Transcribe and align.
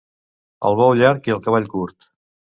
El 0.69 0.77
bou 0.79 0.95
llarg 1.01 1.31
i 1.31 1.35
el 1.37 1.43
cavall 1.49 1.71
curt. 1.77 2.11